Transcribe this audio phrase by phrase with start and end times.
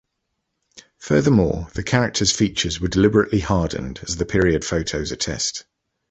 [0.97, 5.65] Furthermore, the character’s features were deliberately hardened as the period photos attest.